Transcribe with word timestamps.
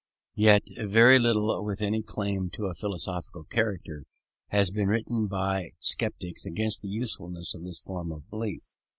Yet 0.33 0.63
very 0.79 1.19
little, 1.19 1.63
with 1.63 1.79
any 1.79 2.01
claim 2.01 2.49
to 2.53 2.65
a 2.65 2.73
philosophical 2.73 3.43
character, 3.43 4.05
has 4.47 4.71
been 4.71 4.87
written 4.87 5.27
by 5.27 5.73
sceptics 5.77 6.43
against 6.43 6.81
the 6.81 6.89
usefulness 6.89 7.53
of 7.53 7.61
this 7.63 7.79
form 7.79 8.11
of 8.11 8.27
belief. 8.27 8.73